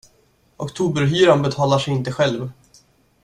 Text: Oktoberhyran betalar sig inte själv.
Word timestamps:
Oktoberhyran 0.57 1.41
betalar 1.41 1.79
sig 1.79 1.93
inte 1.93 2.11
själv. 2.11 2.49